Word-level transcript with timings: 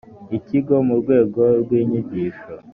ikigo 0.37 0.75
mu 0.87 0.95
rwego 1.01 1.41
rw’inyigisho 1.61 2.49